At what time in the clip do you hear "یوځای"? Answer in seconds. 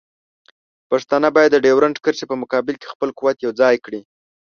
3.45-3.75